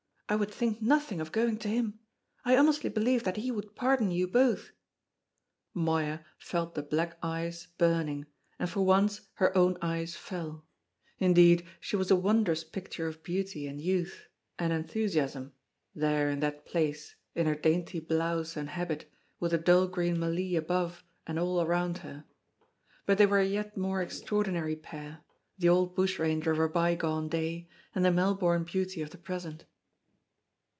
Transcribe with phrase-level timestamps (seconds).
[0.29, 1.99] I would think nothing of going to him.
[2.45, 4.71] I honestly believe that he would pardon you both!"
[5.73, 8.27] Moya felt the black eyes burning,
[8.57, 10.63] and for once her own eyes fell;
[11.19, 15.51] indeed she was a wondrous picture of beauty and youth and enthusiasm,
[15.93, 20.55] there in that place, in her dainty blouse and habit, with the dull green mallee
[20.55, 22.23] above and all around her.
[23.05, 25.25] But they were a yet more extraordinary pair,
[25.57, 29.65] the old bushranger of a bygone day, and the Melbourne beauty of the present.